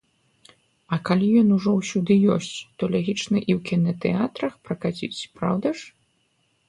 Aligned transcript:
А 0.95 0.97
калі 1.09 1.27
ён 1.41 1.47
ужо 1.57 1.71
ўсюды 1.81 2.13
ёсць, 2.35 2.57
то 2.77 2.83
лагічна 2.95 3.37
і 3.49 3.59
ў 3.59 3.61
кінатэатрах 3.71 4.53
пракаціць, 4.71 5.15
праўда 5.43 5.67
ж? 5.83 5.93